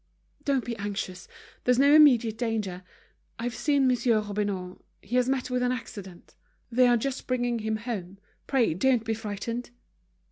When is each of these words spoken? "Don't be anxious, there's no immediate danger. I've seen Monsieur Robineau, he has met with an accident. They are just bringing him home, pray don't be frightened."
"Don't 0.45 0.65
be 0.65 0.75
anxious, 0.77 1.27
there's 1.63 1.77
no 1.77 1.93
immediate 1.93 2.35
danger. 2.39 2.81
I've 3.37 3.53
seen 3.53 3.85
Monsieur 3.85 4.19
Robineau, 4.19 4.81
he 4.99 5.15
has 5.17 5.29
met 5.29 5.51
with 5.51 5.61
an 5.61 5.71
accident. 5.71 6.33
They 6.71 6.87
are 6.87 6.97
just 6.97 7.27
bringing 7.27 7.59
him 7.59 7.75
home, 7.75 8.17
pray 8.47 8.73
don't 8.73 9.05
be 9.05 9.13
frightened." 9.13 9.69